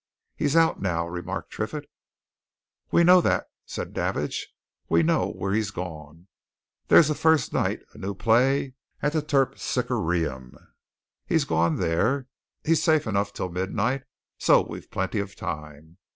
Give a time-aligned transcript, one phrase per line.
[0.35, 1.87] "He's out now," remarked Triffitt.
[2.89, 4.49] "We know that," said Davidge.
[4.89, 6.25] "We know where he's gone.
[6.87, 10.55] There's a first night, a new play, at the Terpsichoreum
[11.27, 12.25] he's gone there.
[12.63, 14.01] He's safe enough till midnight,
[14.39, 15.99] so we've plenty of time.